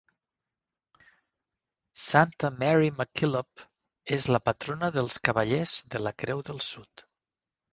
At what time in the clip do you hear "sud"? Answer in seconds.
6.71-7.07